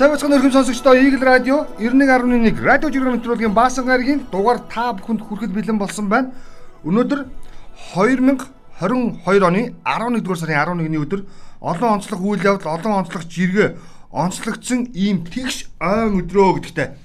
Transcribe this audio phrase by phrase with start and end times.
[0.00, 5.20] Сайн бацхан өрхөм сонсогчдоо Eagle Radio 91.1 радио жиргэн нэвтрүүлгийн Баасан гарагийн дугаар та бүхэнд
[5.20, 6.32] хүрэхэд бэлэн болсон байна.
[6.88, 7.28] Өнөөдөр
[7.92, 11.20] 2022 оны 11 дугаар сарын 11-ний өдөр
[11.60, 13.76] олон онцлог үйл явдал, олон онцлог жиргээ
[14.08, 16.96] онцлогдсон ийм тэгш ойн өдрөө гэдэгтэй.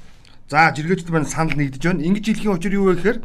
[0.47, 1.99] За жиргээчд маань санал нэгдэж байна.
[1.99, 3.19] Ингэж хэлхийн учир юу вэ гэхээр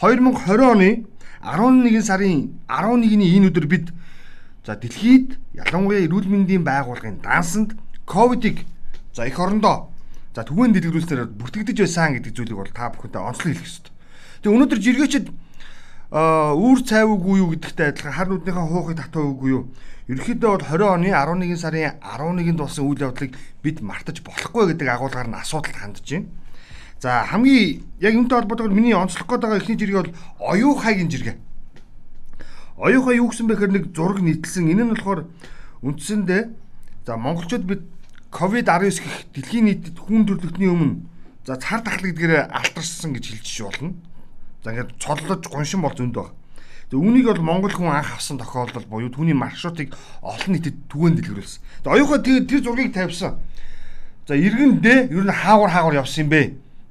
[0.00, 1.04] 2020 оны
[1.44, 3.92] 11 сарын 11-ний энэ өдөр бид
[4.64, 7.76] за дэлхийд ялангуяа эрүүл мэндийн байгууллагын дансанд
[8.08, 8.64] ковидыг
[9.12, 9.90] За эх орондоо
[10.34, 13.92] за түгээн дэлгэрүүлснээр бүртгэгдэж байсан гэдэг зүйлийг бол та бүхэндээ онцлог хэлэх ёстой.
[14.46, 15.26] Тэгээ өнөөдөр жиргээчд
[16.10, 19.62] үүр цайвуугүй юу гэдэгтэй адилхан хар нүднийхээ хуухыг татаагүй юу?
[20.10, 25.30] Ерөнхийдөө бол 20 оны 11 сарын 11-нд болсон үйл явдлыг бид мартаж болохгүй гэдэг агуулгаар
[25.30, 26.26] нь асуудалд хандж байна.
[26.98, 31.36] За хамгийн яг юунтай холбоотойгоор миний онцлох гээд байгаа эхний жиргээ бол оюухайгийн жиргээ.
[32.78, 34.66] Оюухай юу гэсэн бэ гэхээр нэг зураг нийтэлсэн.
[34.66, 35.30] Энэ нь болохоор
[35.86, 36.42] үндсэндээ
[37.06, 37.82] за монголчууд бид
[38.30, 41.02] ковид-19 гэх дэлхийн нийтэд хүн төрөлхтний өмнө
[41.46, 43.94] за цар тахлагдгээр алтарсан гэж хэлж болно.
[44.62, 46.30] За ингээд цоллож гоншин бол зөнд баг.
[46.90, 51.62] Тэгээ үүнийг бол монгол хүн анх авсан тохиолдол буюу түүний маршрутыг олон нийтэд түгээн дэлгэрүүлсэн.
[51.82, 53.38] Тэгээ оюухаа тэр зургийг тавьсан.
[54.26, 56.42] За иргэн дэ ер нь хаагур хаагур явсан юм бэ.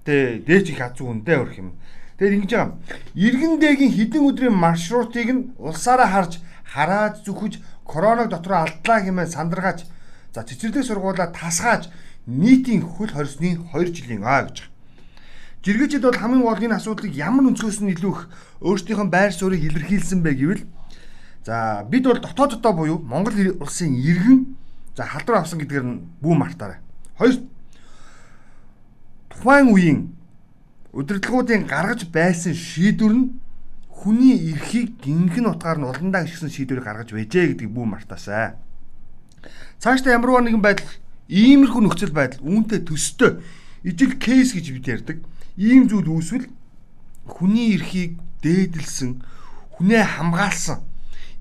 [0.03, 1.75] Тэ дээч их азуу үндэ өрх юм.
[2.19, 2.75] Тэгээд ингэж байгаа.
[3.15, 9.87] Иргэн дэгийн хідэн өдрийн маршрутыг нь улсаараа харж хараад зүхэж коронавиг дотроо алдлаа хэмээн сандаргааж
[10.33, 11.89] За цэцэрлэг сургуулаа тасгааж
[12.29, 14.77] нийтийн хөл хорсны 2 жилийн аа гэж байна.
[15.65, 18.21] Жиргээчд бол хамгийн гол энэ асуудлыг ямар өнцгөөс нь илүү их
[18.61, 20.63] өөрсдийнх нь байр суурийг илэрхийлсэн бэ гэвэл
[21.43, 24.55] за бид бол дотоод дотоо буюу Монгол улсын иргэн
[24.95, 26.79] за халдвар авсан гэдгээр нь бүү мартаарай.
[27.17, 27.43] Хоёр
[29.33, 29.99] тухайн үеийн
[30.93, 33.41] удирдлагуудын гаргаж байсан шийдвэр нь
[33.89, 38.55] хүний эрхийг гинхэн утгаар нь уландаа гიშгсэн шийдвэрийг гаргаж байжээ гэдгийг бүү мартаасай.
[39.79, 40.89] Цаашдаа ямарваа нэгэн байдал
[41.27, 43.39] иймэрхүү нөхцөл байдал үүнтэй төстэй
[43.83, 45.17] ижил кейс гэж бид ярьдаг.
[45.55, 46.47] Ийм зүйл үүсвэл
[47.27, 49.21] хүний эрхийг дээдэлсэн,
[49.77, 50.89] хүнээ хамгаалсан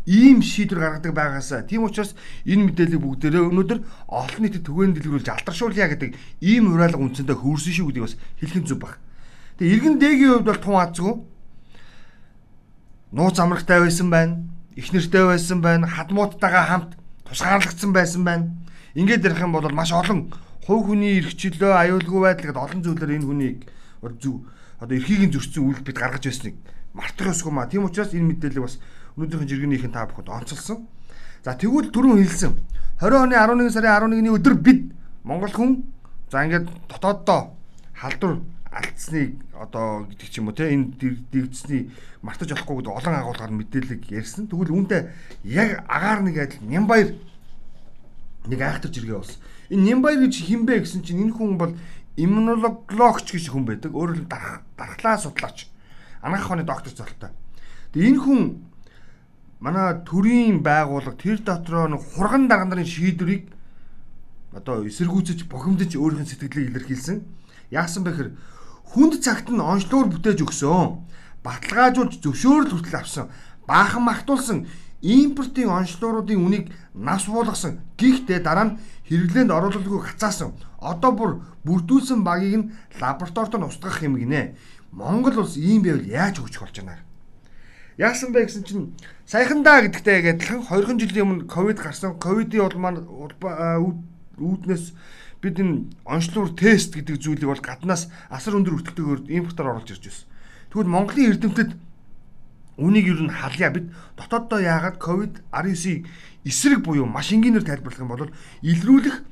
[0.09, 1.69] ийм шийдвэр гаргадаг байгаасаа.
[1.69, 2.17] Тийм учраас
[2.49, 7.87] энэ мэдээллийг бүгдээрээ өнөөдөр олон нийтэд түгээн дэлгэрүүлж алтаршуулъя гэдэг ийм хураалга үндсэндээ хөрсөн шүү
[7.93, 8.97] гэдгийг бас хэлхэн зүг баг.
[9.61, 11.15] Тэгээ иргэн дэгийн хувьд бол тун азгүй
[13.13, 14.49] нууц амрагтай байсан байна.
[14.81, 15.85] Их нэртэй байсан байна.
[15.85, 16.97] Хадмууттайгаа хамт
[17.29, 18.51] тусгаарлагдсан байсан байна.
[18.95, 20.33] Ингээд ярих юм бол маш олон
[20.65, 23.59] хувь хүний эрхчлөө, аюулгүй байдал гэдэг олон зүйлээр энэ хүнийг
[24.21, 24.37] зүг
[24.81, 26.55] одоо эрхийг нь зөрчсөн үйл бид гаргаж байсныг
[26.95, 27.67] мартах ёсгүй маа.
[27.67, 28.79] Тийм учраас энэ мэдээлэл бас
[29.17, 30.87] өнөөдрийн жиргэнийхэн та бүхэнд онцолсон.
[31.43, 32.53] За тэгвэл түрүүн хэлсэн
[33.03, 34.93] 20 оны 11 сарын 11-ний өдөр бид
[35.25, 35.71] Монгол хүн
[36.31, 37.55] за ингээд дотооддоо
[37.95, 40.97] халдвар алдсныг одоо гэдэг ч юм уу те энэ
[41.33, 41.91] дэгдсэний
[42.23, 44.49] мартаж болохгүй гэдэг олон агуулгаар мэдээлэл ярьсан.
[44.49, 45.09] Тэгвэл үүнтэй
[45.45, 47.17] яг агаар нэг адил Нямбаяр
[48.49, 49.41] нэг айхтар жиргээ болсон.
[49.73, 51.73] Энэ Нямбаяр гэж хинбэ гэсэн чинь энэ хүн бол
[52.19, 53.95] иммунологч гэж хүн байдаг.
[53.95, 54.31] Өөрөөр нь
[54.77, 55.71] дархлаа судлаач.
[56.21, 57.31] Анагаах ухааны доктор золтой.
[57.95, 58.43] Тэгээ энэ хүн
[59.61, 63.55] манай төрийн байгууллага тэр дотроо нэг хурган дарга нарын шийдвэрийг
[64.53, 67.23] одоо эсэргүүцэж бохимдож өөрийнх нь сэтгэлийг илэрхийлсэн.
[67.71, 68.31] Яасан бэ гэхээр
[68.93, 71.05] хүнд цагт нь онцлогоор бүтээж өгсөн.
[71.45, 73.27] Баталгаажуулж зөвшөөрөл хүртэл авсан.
[73.69, 74.67] Баахан магтуулсан
[75.03, 77.79] импортын онцлогооруудын үнийг нас буулгасан.
[78.01, 78.77] Гэхдээ дараа нь
[79.07, 80.59] хэрэглээнд оруулалгүй хацаасан.
[80.83, 81.31] Одоо бүр
[81.63, 84.57] бүрдүүлсэн багийг нь лабораторид нь устгах юм гинэ.
[84.91, 86.99] Монгол улс ийм байвал яаж өгч болж байна?
[87.99, 88.95] Яасан бэ гэсэн чинь
[89.27, 92.19] саяхандаа гэдэгтэй адилхан 20 жилийн өмнө ковид гарсан.
[92.19, 92.99] Ковидын улмаа
[94.39, 94.95] үүднээс
[95.43, 100.27] бид энэ онцлогоор тест гэдэг зүйлийг бол гаднаас асар өндөр өртөгтэйгээр импортоор оруулж ирж байсан.
[100.71, 101.71] Тэгвэл Монголын эрдэмтэд
[102.79, 103.87] үнийг юу н халъя бид
[104.19, 106.07] дотооддоо яагаад ковид 19-ийг
[106.47, 108.31] эсрэг буюу маш энгийнээр тайлбарлах юм бол
[108.63, 109.23] илрүүлэх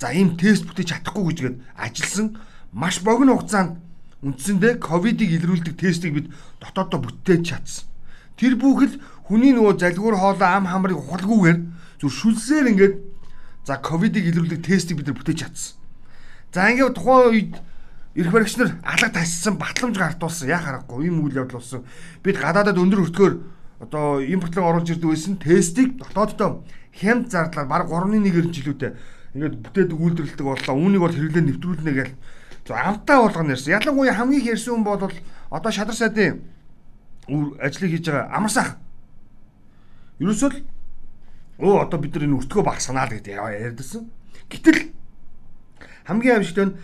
[0.00, 2.36] за ийм тест бүтээж чадахгүй гэжгээд ажилласан
[2.72, 3.80] маш богино хугацаанд
[4.24, 6.26] үндсэндээ ковидыг илрүүлдэг тестийг бид
[6.60, 7.84] дотооддоо бүтээж чадсан.
[8.40, 8.98] Тэр бүхэл
[9.28, 11.58] хүний нөгөө залгуур хоолой ам хамрыг ухалгүйгээр
[12.00, 12.94] зүр шүлсээр ингээд
[13.64, 15.76] За ковидыг илрүүлэх тестийг бид нар бүтээж чадсан.
[16.52, 17.54] За ингээд тухайн үед
[18.14, 21.82] эрх баригч нар алга тассан батламж гартуулсан яа харахгүй ийм үйл явдал болсон.
[22.22, 23.34] Бид гадаадад өндөр өртгөөр
[23.80, 26.62] одоо импортлог оруулж ирдэг байсан тестийг дотооддоо
[26.92, 28.92] хямд зардлаар баг 3.1 жилүүтэй
[29.34, 30.74] ингээд бүтээдэг үйлдвэрлэдэг боллоо.
[30.78, 32.10] Үүнийг бол хэрэглээ нэвтрүүлнэ гэж
[32.70, 33.74] амтаа болгоно ярьсан.
[33.74, 35.10] Ялангуяа хамгийн их ярьсан хүн бол
[35.50, 36.44] одоо шадар сайдын
[37.58, 38.78] ажлыг хийж байгаа амарсах.
[40.22, 40.62] Ерөөсөө л
[41.58, 44.10] Оо одоо бид нар энэ өртгөө багсанаа л гэдэг ярьдсан.
[44.50, 44.90] Гэтэл
[46.04, 46.76] хамгийн амжилттай нь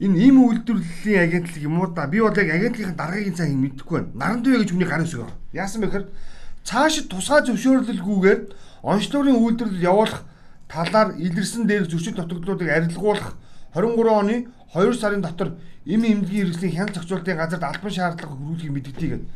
[0.00, 4.16] энэ им үйлдвэрлэлийн агентлаг юм уу да би бол яг агентлагийн даргаагийн цааг мэдэхгүй байна.
[4.16, 5.24] Наран дэ гэж хүний гарын үсэг.
[5.52, 6.06] Яасан бэ гэхээр
[6.64, 8.40] цаашид тусгай зөвшөөрлөлгүйгээр
[8.84, 10.24] онцлогын үйлдвэрлэл явуулах
[10.68, 13.36] талаар илэрсэн дээр зөрчил дутагдлуудыг арилгуулах
[13.72, 14.36] 23 оны
[14.76, 19.28] 2 сарын дотор эм эмнэлгийн хэрэгслийн хяналт зохицуулалтын газарт албан шаардлага хөрвүүлэхийг мэдгдээ гэдэг.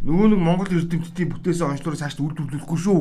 [0.00, 3.00] Нөгөө нэг Монгол эрдэмтдийн бүтээсэн онцлогоос цааш үйлдвэрлэхгүй шүү.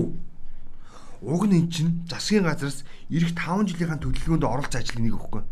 [1.22, 5.44] Уг нь эн чинь засгийн газраас ирэх 5 жилийнхаа төлөвлөгөөнд оролцож ажиллах нэг өгөхгүй.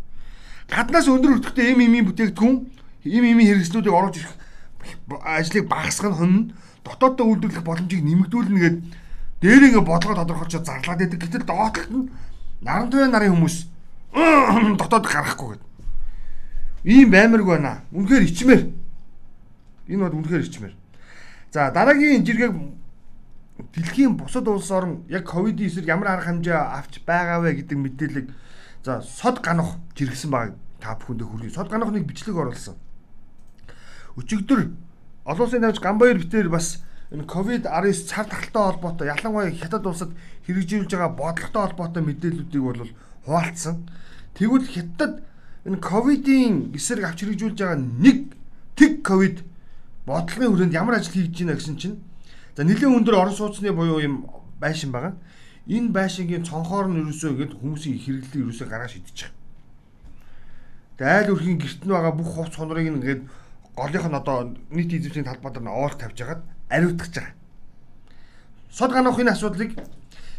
[0.68, 2.56] Гаднаас өндөр өртөгтэй эм эмийн бүтээгдэхүүн
[3.04, 4.34] эм эмийн хэрэгслүүдийг оруулж ирэх
[5.24, 6.34] ажлыг багасгах нь хүн
[6.84, 8.82] дотооддоо үйлдвэрлэх боломжийг нэмэгдүүлнэ гэдэг
[9.40, 11.20] дээр ингээ бодлого тодорхойлж зарлаад байдаг.
[11.20, 12.10] Гэтэл доотлолт нь
[12.64, 13.56] наран туяа нарын хүмүүс
[14.80, 15.68] дотоод гарахгүй гэдэг.
[16.84, 17.84] Ийм баймарг байна.
[17.92, 18.62] Үнэхээр ичмээр.
[19.88, 20.74] Энэ бол үнэхээр ичмээр.
[21.52, 22.52] За дараагийн жиргэг
[23.58, 28.28] дэлхийн бусад улс орн яг ковидын эсрэг ямар арга хэмжээ авч байгаа вэ гэдэг мэдээллийг
[28.84, 31.54] за сод ганах жиргсэн баг та бүхэндээ хүргэе.
[31.54, 32.78] Сод ганахныг бичлэг оруулсан.
[34.14, 34.70] Өчигдөр
[35.26, 40.14] олон улсын навч Гамбаяр битээр бас энэ ковид 19 цар тахалтай холбоотой ялангуяа хятад улсад
[40.46, 42.82] хэрэгжүүлж байгаа бодлоготой холбоотой мэдээллүүдийг бол
[43.26, 43.90] хуваалцсан.
[44.38, 45.22] Тэгвэл хятад
[45.66, 48.38] энэ ковидын эсрэг авч хэрэгжүүлж байгаа нэг
[48.78, 49.42] тэг ковид
[50.06, 51.98] бодлогын хүрээнд ямар ажил хийж байна гэсэн чинь
[52.58, 54.26] за нэлийн өндөр орон сууцны буюу юм
[54.58, 55.14] байшин байгаа.
[55.70, 59.30] Энэ байшингийн цонхоор нь ерөөсөө ингэж хүмүүсийн хэрэглэлийг ерөөсөө гаргаж шидчих.
[60.98, 63.22] Дайл өрхийн герт нь байгаа бүх хувц хонорыг ингээд
[63.78, 67.34] голынх нь одоо нийт эзэмшлийн талбайд нь оол тавьж хагаад ариутгах байгаа.
[68.74, 69.78] Сод ганах энэ асуудлыг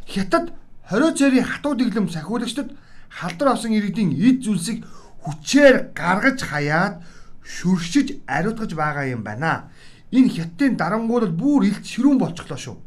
[0.04, 0.52] хятад
[0.92, 2.76] 20 цэрийн хатуу дэглэм сахиулагчдад
[3.08, 4.84] халдар авсан иргэдийн эд зүйлсийг
[5.24, 7.00] хүчээр гаргаж хаяад
[7.48, 9.72] шүршиж ариутгаж байгаа юм байна.
[10.12, 12.78] Энэ хятадын дарангуул бүр илт ширүүн болчихлоо шүү.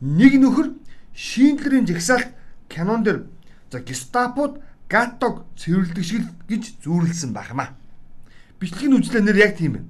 [0.00, 0.76] Нэг нөхөр
[1.14, 2.30] шийдлэрийн жагсаалт
[2.68, 3.26] кинон дэр
[3.70, 7.74] за гестапод гатог цэвэрлдэг шиг гэж зүүрлсэн байх юм аа.
[8.60, 9.88] Бичлэгийн үзлээ нэр яг тийм байна.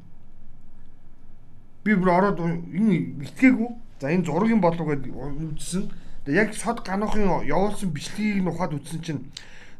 [1.85, 3.71] Би бүр ороод энэ итгээгүй.
[4.01, 5.93] За энэ зургийн болов гэд үзсэн.
[6.25, 9.21] Тэгээ яг сод ганахын явуулсан бичлэгийг нь ухаад үзсэн чинь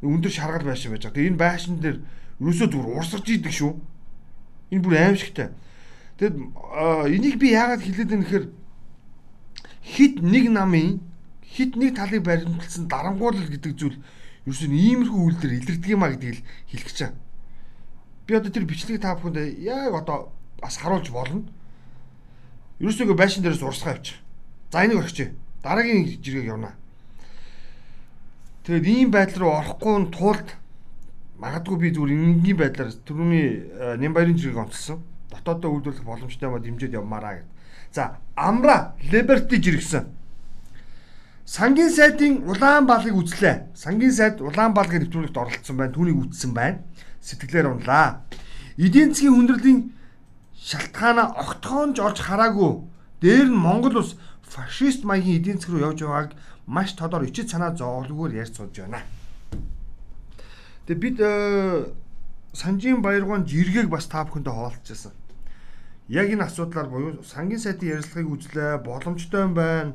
[0.05, 1.17] өндөр шаргал байшин байж байгаа.
[1.17, 1.99] Тэгээ энэ байшин дээр
[2.41, 3.73] ерөөсөө зүгээр урсгаж идэг шүү.
[4.73, 5.49] Энэ бүр аимшигтай.
[6.21, 6.37] Тэгэд
[7.17, 8.47] энийг би яагаад хэлээд байна гэхээр
[9.81, 11.01] хит нэг намын
[11.41, 13.97] хит нэг талыг баримтлсан дарангуулал гэдэг зүйл
[14.45, 17.19] ерөөсөө иймэрхүү үйлдэл илэрдэг юм а гэдгийг хэлэх гэж байна.
[18.29, 20.29] Би одоо тэр бичлэгийг та бүхэнд яг одоо
[20.61, 21.49] бас харуулж болно.
[22.85, 24.21] Ерөөсөө байшин дээрээс урсгаа явчих.
[24.69, 25.33] За энийг орчих.
[25.65, 26.77] Дараагийн жиргэг явна.
[28.69, 30.49] Тэгээд ийм байдал руу орохгүй тулд
[31.41, 35.01] магадгүй би зүгээр энгийн байдлаар түрүүний Нямбарын жиргэг онцлсон.
[35.31, 37.49] Дотоодоо үйлдвэрлэх боломжтой ба дэмжиж явмаараа гэд.
[37.93, 40.07] За Амра Liberty жиргсэн.
[41.45, 43.75] Сангийн сайдын Улаанбаалыг үзлээ.
[43.75, 45.95] Сангийн сайд Улаанбаалгийн нэвтрүүлэгт оролцсон байна.
[45.95, 46.83] Түүнийг үзсэн байна.
[47.19, 48.23] Сэтгэлээр унлаа.
[48.79, 49.81] Эдийн засгийн хүндрэлийн
[50.55, 52.87] шалтгаанаа огтхоонж олж хараагүй.
[53.21, 54.15] Дээр нь Монгол улс
[54.47, 56.33] фашист маягийн эдийн засаг руу явж байгааг
[56.67, 59.03] маш тодор ичид санаа зовлгоор ярьж сууж байна.
[60.87, 61.93] Тэгээ бид э,
[62.53, 65.13] Санжийн баяргоон жиргэг бас та бүхэндээ хуваалцчихсан.
[66.11, 69.95] Яг энэ асуудлаар буюу сангийн сайдын ярилцлагыг үзлээ, боломжтой юм байна.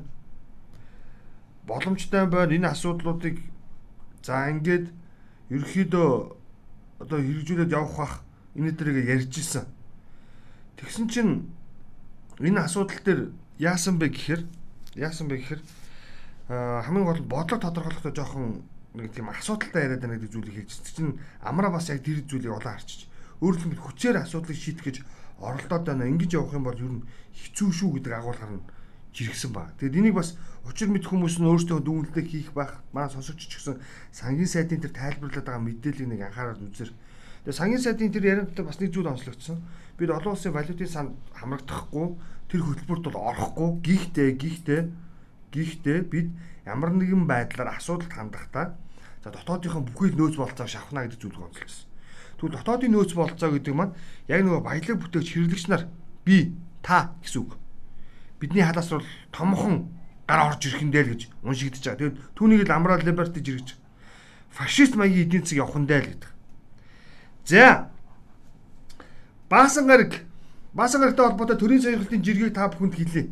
[1.68, 2.56] Боломжтой юм байна.
[2.56, 3.44] Энэ асуудлуудыг
[4.24, 4.96] за ингээд
[5.52, 6.08] ерөөхдөө
[7.04, 8.14] одоо хэрэгжүүлээд явах бах
[8.56, 9.68] энэ дээрээ ярьж исэн.
[10.80, 11.52] Тэгсэн чинь
[12.40, 13.22] энэ асуудал дээр
[13.60, 14.42] яасан бэ гэхээр
[14.96, 15.62] яасан бэ гэхээр
[16.48, 18.64] хамгийн гол бодлого тодорхойлохдоо жоохон
[18.96, 22.80] нэг тийм асуудалтай яриад байна гэдэг зүйлийг хэлж чинь амраа бас яг тэр зүйлийг улаан
[22.80, 23.12] харчиж
[23.44, 24.98] өөрөлдөн хүчээр асуудлыг шийдэх гэж
[25.40, 26.08] оролдоод байна.
[26.08, 28.66] Ингэж явах юм бол ер нь хэцүү шүү гэдэг агуулгаар нь
[29.16, 29.76] жиргсэн баг.
[29.80, 30.36] Тэгэд энийг бас
[30.68, 32.84] учир мэд хүмүүс нь өөрсдөө дүгнэлтээ хийх байх.
[32.92, 33.80] Манай сонсогч ч гэсэн
[34.12, 36.92] сангийн сайдын тэр тайлбарлаад байгаа мэдээллийг нэг анхаарал үзэр.
[37.48, 39.64] Тэгээ сангийн сайдын тэр ярианд бас нэг зүйл онцлогдсон.
[39.96, 42.08] Бид олон улсын валютын сан хамрагдахгүй
[42.52, 43.70] тэр хөтөлбөрт бол орохгүй.
[43.84, 44.82] Гихтээ гихтээ
[45.56, 46.28] Гэхдээ бид
[46.68, 48.76] ямар нэгэн байдлаар асуудалд хандахдаа
[49.24, 51.88] за дотоодынхон бүхий л нөөц болцоо шавхна гэдэг зүйлийг онцлогсон.
[52.40, 53.96] Тэгвэл дотоодын нөөц болцоо гэдэг маань
[54.28, 55.88] яг нөгөө баялаг бүтээгч хэрэглэгч нар
[56.26, 56.52] би
[56.84, 57.58] та гэсэн үг.
[58.40, 59.90] Бидний халаас бол томхон
[60.28, 62.00] гар орж ирэх юм дээ л гэж уншигдэж байгаа.
[62.00, 63.80] Тэгээд түүнийг л амраа либерти жиргэж
[64.56, 66.32] фашист маягийн эдийн засаг явах нь дээ л гэдэг.
[67.46, 67.90] За
[69.50, 70.24] Баасан гараг
[70.74, 73.30] Баасан гарагтай холбоотой төрийн сонирхлын жиргэг та бүхэнд хэлье.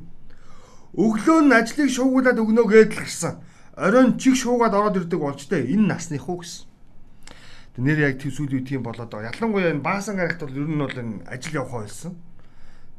[0.93, 3.39] Өглөө нь ажлыг шуугуулад өгнө гэдэл гарсан.
[3.73, 6.67] Оройн чиг шуугаад ороод ирдэг болчтой энэ насных уу гэсэн.
[7.77, 9.33] Нэр яг төсөөлөв тийм болоод байгаа.
[9.33, 12.13] Ялангуяа энэ баасан гарагт бол ер нь бол энэ ажил явах байсан.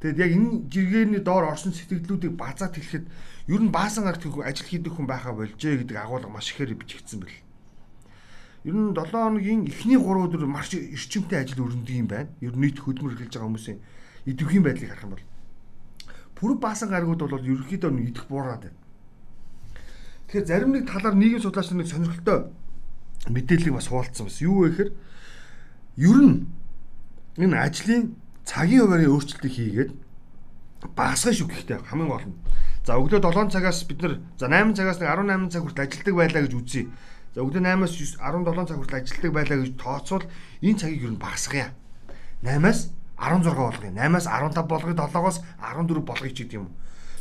[0.02, 3.06] Тэгэд яг энэ жиргээний доор орсон сэтгэлдлүүдийг базаад хэлэхэд
[3.54, 7.38] ер нь баасан гарагт ажил хийдэг хүн байхаа болжээ гэдэг агуулга маш ихээр бичигдсэн бэл.
[8.66, 12.34] Ер нь 7 хоногийн эхний 3 өдөр маш эрчимтэй ажил өрнөдөг юм байна.
[12.42, 13.78] Ер нь нийт хөдөлмөр эхэлж байгаа хүмүүсийн
[14.26, 15.24] идэвхийн байдлыг харах юм бол
[16.34, 18.78] Пүрэв баасан гаргууд бол ерөнхийдөө идэх буураад байна.
[20.26, 22.50] Тэгэхээр зарим нэг талаар нийгэм судлаач нар сонирхолтой
[23.28, 24.40] мэдээллийг бас хуваалцсан бас.
[24.40, 24.90] Юу вэ гэхээр
[26.04, 26.46] ер нь
[27.38, 29.90] энэ ажлын цагийн хуваарийн өөрчлөлтийг хийгээд
[30.92, 32.36] багасгах шүү гэхдээ хамгийн гол нь.
[32.84, 36.52] За өглөө 7 цагаас бид нар за 8 цагаас 18 цаг хүртэл ажилладаг байлаа гэж
[36.52, 36.84] үзье.
[37.32, 40.24] За өглөө 8-аас 17 цаг хүртэл ажилладаг байлаа гэж тооцвол
[40.60, 41.72] энэ цагийг ер нь багасгая.
[42.44, 43.88] 8-аас 16 болгоё.
[43.88, 46.68] 8-аас 15 болгоё, 7-оос 14 болгоё ч гэдэг юм.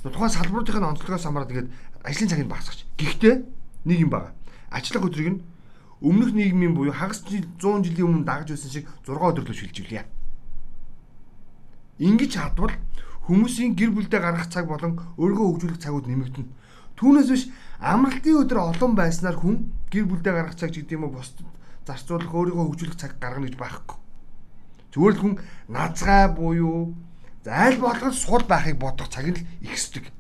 [0.04, 1.70] Тухайн салбаруудын онцлогоос хамаарат тэгээд
[2.04, 2.84] ажлын цагийг багасгах.
[3.00, 3.36] Гэхдээ
[3.88, 4.36] нэг юм байна.
[4.68, 5.40] Ажиллах өдрийг нь
[6.04, 10.04] өмнөх нийгмийн буюу хагас жил 100 жилийн өмнө дагаж байсан шиг 6 өдөрлөө шилжүүлье.
[12.04, 12.76] Ингиж хадвал
[13.24, 16.52] хүмүүсийн гэр бүлдээ гаргах цаг болон өөрийгөө хөгжүүлэх цагууд нэмэгдэнэ.
[17.00, 17.44] Түүнээс биш
[17.80, 21.48] амралтын өдөр олон байснаар хүн гэр бүлдээ гаргах цаг гэдэг юм уу бусдад
[21.88, 23.98] зарцуулах өөрийгөө хөгжүүлэх цаг гаргана гэж байхгүй.
[24.92, 25.34] Зүгээр л хүн
[25.72, 26.92] назгай буюу
[27.48, 30.12] зайл болгож сул байхыг бодох цаг нь л ихсдэг.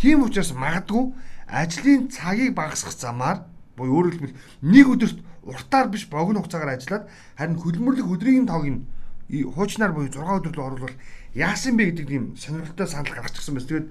[0.00, 1.12] Тийм учраас магадгүй
[1.46, 3.44] ажлын цагийг багасгах замаар
[3.78, 7.04] буюу өөрөөр хэлбэл нэг өдөрт уртаар биш богино хугацаагаар ажиллаад
[7.38, 8.82] харин хөдөлмөрлөх өдрийн тоог нь
[9.30, 10.96] хуучнаар буюу 6 өдөр рүү оруулах
[11.34, 13.68] яасан бэ гэдэг тийм сонирхолтой санал гаргачихсан байна.
[13.68, 13.88] Тэгээд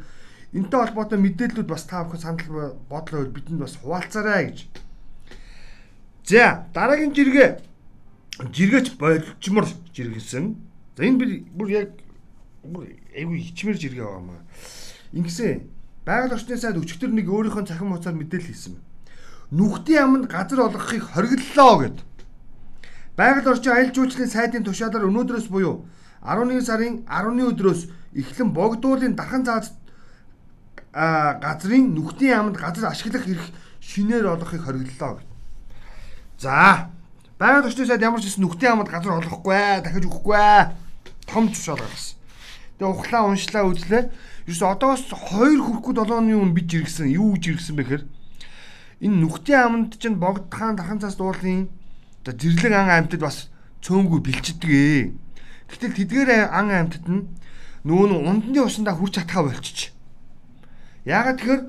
[0.54, 4.60] энэтэй холбоотой мэдээллүүд бас та бүхэн санал бодлоо бидэнд бас хуваалцаарай гэж.
[6.26, 7.50] За дараагийн жиргээ
[8.42, 10.56] жиргээч болчмор жиргэлсэн.
[10.98, 11.90] За энэ би бүр яг
[12.66, 14.42] бүр айгүй хичмэр жиргээ байгаа маа.
[15.14, 15.70] Ингэсэн
[16.06, 18.76] байгаль орчны сайд өчигдөр нэг өөрийнхөө цахим хуцаар мэдээлэл хийсэн.
[19.52, 21.98] Нүхтийн аманд газар олгохыг хориглолоо гэд.
[23.16, 25.88] Байгаль орчин аялал жуулчлалын сайдын тушаалаар өнөөдрөөс буюу
[26.20, 29.72] 11 сарын 10-ны өдрөөс эхлэн богдуулын дархан заац
[30.92, 33.46] газрын нүхтийн яамд газар ашиглах эрх
[33.80, 35.24] шинээр олохыг хориглолоо.
[36.38, 36.92] За
[37.40, 40.44] байгаль орчны сайд ямар ч гэсэн нүхтийн яамд газар олохгүй дахиж өгөхгүй
[41.32, 42.20] том тушаал гаргасан.
[42.84, 44.04] Тэгээ ухлаа уншлаа үзлээ.
[44.52, 47.08] Ерөөс одоос 2 хүрэхгүй 7 оны өмнө бич иргсэн.
[47.16, 48.04] Юу гэж иргсэн бэхээр
[49.02, 51.70] энэ нүхтийн аманд чинь богдхаан дархан цаас дуулын
[52.28, 53.50] оо зэрлэг ан амьтад бас
[53.86, 55.02] цөөнгүй бэлчдэг ээ
[55.68, 57.28] Гэтэл тэдгээр ан амьтад нь
[57.84, 59.92] нүүн ундны усандаа хүрч чадхаа болчих.
[61.04, 61.62] Яагаад тэгэхээр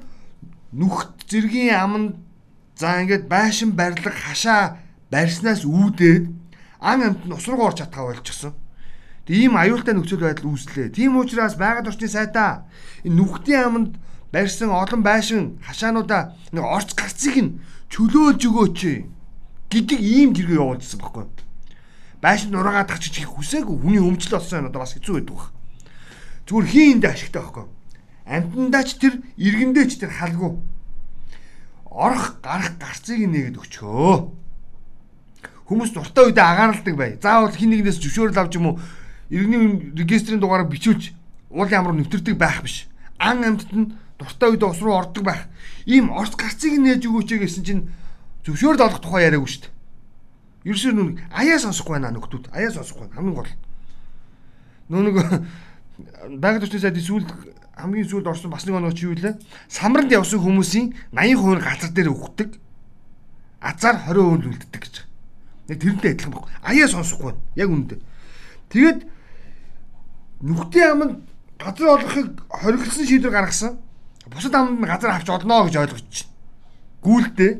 [0.78, 2.14] нүхт зэргийн аманд
[2.78, 4.78] за ингээд байшин барилга хашаа
[5.10, 6.30] барьснаас үүдээд
[6.78, 8.54] ан амьтад нь ус руу орж чадхаа болчихсон.
[9.26, 10.94] Тийм аюултай нөхцөл байдал үүслээ.
[10.94, 12.70] Тийм учраас байгаль орчны сайдаа
[13.02, 13.90] энэ нүхтийн аманд
[14.32, 17.56] барьсан олон байшин хашаануудаа нэг орц гарцыг нь
[17.92, 18.78] чөлөөлж өгөөч
[19.72, 21.48] гэдэг ийм зэрэг явуулсан байхгүй
[22.20, 25.50] байшин нураагаад тахчих хийх хүсээгүй хүний өмчлөл болсон энэ одоо бас хэцүү байдаг баг.
[26.46, 27.66] Зүгээр хин энд ашигтай байхгүй.
[28.26, 30.52] Амтандаач тэр иргэндээч тэр халгүй.
[31.86, 34.34] Орох гарах гарцыг нээгээд өчхөө.
[35.70, 37.10] Хүмүүс дуртай үедээ агаарладаг бай.
[37.22, 38.80] Заавал хин нэгнээс зөвшөөрөл авч юм уу
[39.30, 41.14] иргэний регистрийн дугаараа бичүүлж
[41.54, 42.90] уул ямар нэвтэрдэг байх биш.
[43.22, 45.46] Ан амьтад нь дуртай үедээ ус руу ордог байх.
[45.86, 47.82] Ийм орц гарцыг нээж өгөөч гэсэн чинь
[48.44, 49.76] зөвшөөрөл олох тухай яриаггүй шүү дээ.
[50.68, 52.50] Ерөөсөө нүг аяа сонсохгүй байна нөхдүүд.
[52.52, 53.52] Аяа сонсохгүй хамгийн гол.
[54.90, 55.16] Нөө нэг
[56.42, 57.26] байгаль орчны сайдын сүүл
[57.78, 59.38] хамгийн сүүлд орсон бас нэг оноо чи юу лээ?
[59.70, 62.58] Самранд явсан хүмүүсийн 80% нь газар дээр өгдөг.
[63.62, 64.94] Азар 20% нь үлддэг гэж.
[65.70, 66.50] Яг тэрнтэй адилхан баг.
[66.66, 67.42] Аяа сонсохгүй байна.
[67.54, 68.00] Яг үнэндээ.
[68.74, 69.00] Тэгээд
[70.42, 71.14] нүхтийн аманд
[71.58, 73.78] газар олохыг хориглосон шийдвэр гаргасан.
[74.32, 76.30] Бусад аманд нь газар авч олно гэж ойлгож чинь.
[77.02, 77.52] Гүйлдээ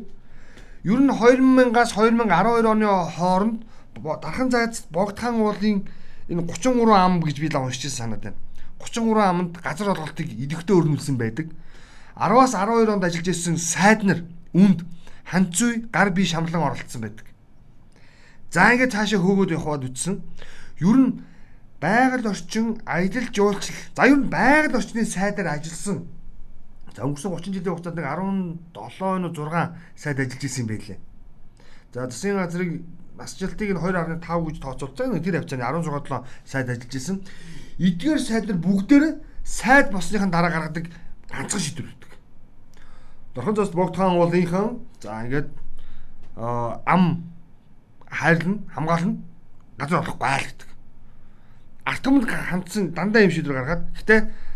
[0.85, 3.67] Ер нь 2000-аас 2012 оны хооронд
[4.23, 5.85] дархан зайц богдхан уулын
[6.31, 8.39] энэ 33 ам гэж би л уншижсэн санаад байна.
[8.79, 11.51] 33 аманд газар олголтыг идэвхтэй өрнүүлсэн байдаг.
[12.15, 14.23] 10-аас 12 онд ажиллаж ирсэн сайд нар
[14.55, 14.87] үнд
[15.27, 17.27] ханцүй гар бие шамлан оролцсон байдаг.
[18.55, 20.23] За ингээд цаашаа хөөгөөд явхад үтсэн.
[20.79, 21.27] Ер нь
[21.83, 26.07] байгаль орчин аялал жуулчлал за ер нь байгаль орчны сайдаар ажилласан
[26.99, 28.11] За өнгөрсөн 30 жилийн хугацаанд нэг
[28.75, 30.99] 17 нөө 6 сайд ажиллаж исэн юм байлээ.
[31.95, 32.71] За засгийн газрыг
[33.15, 35.15] насжилтыг нь 2.5 гэж тооцоолцоо.
[35.23, 37.23] Тэр хавцааны 16 сайд ажиллаж исэн.
[37.79, 39.05] Эдгээр сайд нар бүгдээр
[39.47, 40.91] сайд болсныхаа дараа гаргадаг
[41.31, 42.13] ганцхан шийдвэр үүдэг.
[43.39, 45.55] Дорхон зоос богдхан уулынхан за ингээд
[46.35, 47.31] ам
[48.11, 49.23] хайрлна, хамгаална,
[49.79, 50.69] газар олохгүй л гэдэг.
[51.87, 54.48] Арт түмэнд хандсан дандаа юм шийдвэр гаргаад гэтээ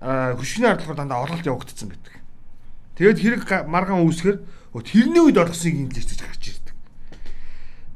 [0.00, 2.14] хөшгөний ардлахаар дандаа олголт явагдсан байдаг.
[2.96, 4.36] Тэгээд хэрэг маргаан үүсгэр
[4.80, 6.74] тэрний үед олгосныг инглиштэй гарч ирдэг.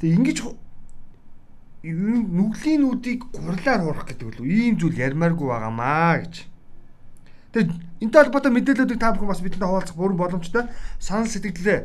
[0.01, 0.39] Тэгээ ингэж
[1.85, 4.49] нүглийн нүдийг гурлаар хуурах гэдэг үлээ.
[4.49, 6.35] Ийм зүйл ярмааргүй байгаамаа гэж.
[7.53, 7.71] Тэгээд
[8.01, 10.65] энэтэй холбоотой мэдээллүүдийг та бүхэн бас бидэнтэй хуваалцах бүрэн боломжтой.
[10.97, 11.81] Санал сэтгэлдээ.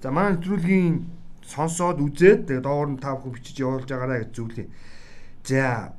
[0.00, 1.04] За манай нэвтрүүлгийн
[1.44, 4.66] сонсоод үзээд тэгээд доогоор нь та бүхэн бичиж явуулж байгаарай гэж зөвлөе.
[5.44, 5.92] За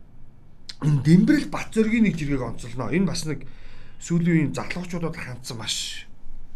[0.86, 2.94] Дэмбэрэл Батзөргийн нэг жиргэг онцолно.
[2.94, 3.46] Энэ бас нэг
[4.00, 6.06] сүүлийн үеийн залуучуудад хандсан маш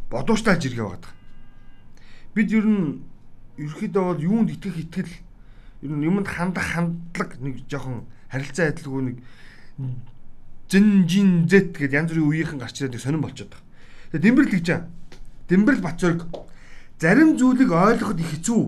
[0.10, 1.14] бодууштай жиргээ байдаг.
[2.34, 3.02] Бид ер нь
[3.58, 5.14] ерөөхдөө бол юунд итгэх итгэл
[5.82, 9.18] ер нь юмд хандах хандлага нэг жоохон харилцаа адилгүй нэг
[10.70, 13.66] зин жин зэт гэдээ янз бүрийн үеийнхэн гарч ирээд сонирн болчиход байгаа.
[14.14, 14.82] Тэгээ Дэмбэрл гэж аа.
[15.50, 16.22] Дэмбэрл Бацорг
[17.02, 18.62] зарим зүйлийг ойлгоход их хэцүү.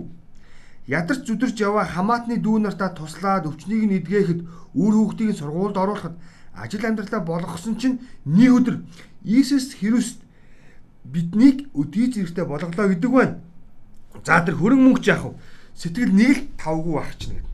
[0.87, 4.41] Ядарч зүдэрч яваа хамаатны дүү нартаа туслаад өвчнийг нь эдгээхэд
[4.73, 6.17] үр хүүхдийг сургуульд оруулахад
[6.57, 8.75] ажил амьдралаа болгосон чинь нэг өдөр
[9.23, 10.25] Иесус Христ
[11.05, 13.37] биднийг өдий зэрэгтэй болголоо гэдэг байна.
[14.25, 15.37] За тэр хөрөнгө мөнгө яах вэ?
[15.77, 17.51] Сэтгэл нэг л тавгүй байх чинь гэдэг.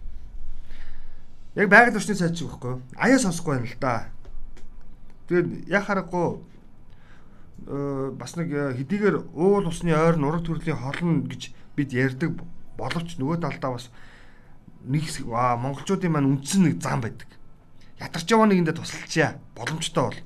[1.56, 2.82] Яг байгаль орчны сайд шиг байхгүй юу?
[2.96, 3.94] Аяа сонсохгүй байна л да.
[5.28, 6.28] Тэгээд яг харахгүй
[7.68, 12.40] э, бас нэг э, хэдийгээр уул усны ойр нураг төрлийн холно гэж бид ярьдаг
[12.78, 13.90] боловч нөгөө талдаа бас
[14.86, 15.04] нэг
[15.34, 17.28] аа монголчуудын маань үндсэн нэг зам байдаг.
[18.00, 20.20] Ядарч яваа нэгэндээ тусалчаа боломжтой бол.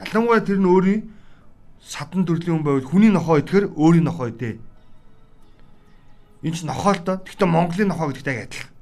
[0.00, 1.02] Ялангуяа тэр нь өөрийн
[1.82, 4.62] садан төрлийн хүн байвал хүний нохоо идэхэр өөрийн нохоо идэ.
[6.46, 7.18] Энд ч нохоо л доо.
[7.20, 8.72] Гэхдээ Монголын нохоо гэдэгтэй адилхан.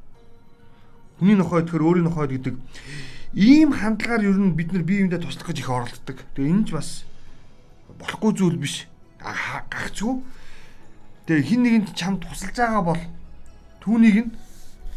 [1.19, 2.55] Хүний нохоо идэхэр өөрийн нохоо гэдэг
[3.33, 6.19] ийм хандлагаар ер нь бид нар бие биендээ туслах гэж их оролддог.
[6.37, 7.09] Тэгээ энэ ч бас
[7.97, 8.87] болохгүй зүйл биш.
[9.19, 10.21] Гагцгүй.
[11.27, 13.03] Тэгээ хин нэгэнд чам тусалж байгаа бол
[13.83, 14.31] түүнийг нь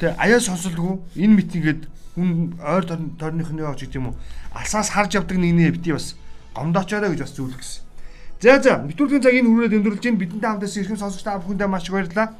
[0.01, 1.82] тэгээ аяа сонсолгүй энэ митингээд
[2.15, 2.86] хүн ойр
[3.20, 4.15] тойрныхны явж гэдэг юм уу
[4.55, 6.15] алсаас харж явдаг нэгнээ бити бас
[6.55, 7.84] гомдоочоорой гэж бас зөвлөх гэсэн.
[8.41, 11.96] За за нэвтрүүлгийн цагийг хүрээд өндөрлж ин бидэнтэй хамтаас ирхэн сонсогч та бүхэндээ маш их
[11.96, 12.34] баярлалаа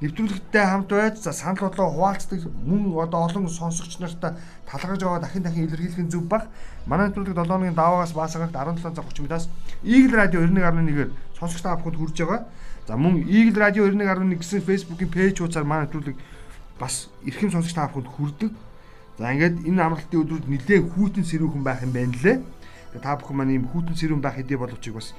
[0.00, 4.32] нэвтрүүлэгтээ хамт байж за санал бодлого хуваалцдаг мөн одоо олон сонсогч нартай
[4.64, 6.48] талархаж байгаа дахин дахин илэрхийлэх нь зөв баг.
[6.86, 9.48] Манай нэвтрүүлэг 7 оны даваагаас баасаагт 17 цаг 30 минутаас
[9.84, 12.40] Eagle Radio 91.1-ээр сонсогч та бүхэнд хүрж байгаа.
[12.90, 16.18] За мөн Eagle Radio 91.1 гэсэн Facebook-ийн пэйж хуудасаар манай нэвтрүүлэг
[16.74, 18.50] бас эрхэм сонсогч та бүхэнд хүрдэг.
[19.14, 22.42] За ингээд энэ амралтын өдрүүд нэлээд хүүтэн сэрүүхэн байх юм байна лээ.
[22.98, 25.14] Та бүхэн маань ийм хүүтэн сэрүүн байх хэдий боловч бас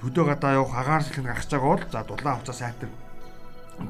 [0.00, 2.88] хөдөө гадаа явах агаар салхинд гарч байгаа бол за дулаан хувцас сайтар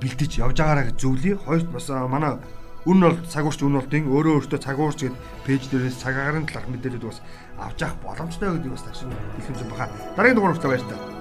[0.03, 1.39] бэлдэж явж байгаараа гэж зөвлөе.
[1.39, 2.43] Хоёрт бас манай
[2.91, 5.17] үн бол цагуурч үн болтын өөрөө өөртөө цагуурч гэд
[5.47, 7.23] пэйж дээрээс цагаагаар нь талах мэдээлэлүүд бас
[7.55, 9.87] авч явах боломжтой гэдэг бас ташин хэлхэмж баха.
[10.19, 11.18] Дараагийн дугаар хүртэл баяр таа.